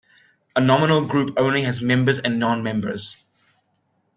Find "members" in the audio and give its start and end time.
1.79-2.17